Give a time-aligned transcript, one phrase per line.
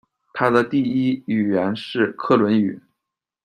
[0.33, 2.81] 他的第一语言是克伦语。